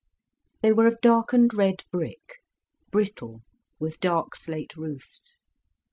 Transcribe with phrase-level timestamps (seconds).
[0.63, 2.41] They were of darkened red brick,
[2.89, 3.43] brittle,
[3.79, 5.37] with dark slate roofs.